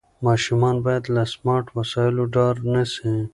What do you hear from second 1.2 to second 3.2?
سمارټ وسایلو ډار نه سي.